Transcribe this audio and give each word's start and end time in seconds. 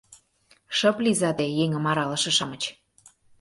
—Шып 0.77 0.97
лийза 1.03 1.31
те, 1.37 1.45
еҥым 1.63 1.85
аралыше-шамыч! 1.89 2.63